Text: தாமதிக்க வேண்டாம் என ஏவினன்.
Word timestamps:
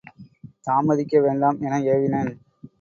தாமதிக்க 0.67 1.21
வேண்டாம் 1.21 1.61
என 1.61 1.79
ஏவினன். 1.87 2.31